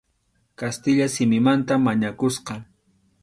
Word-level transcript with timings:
Kastilla 0.61 1.07
simimanta 1.15 1.73
mañakusqa. 1.85 2.53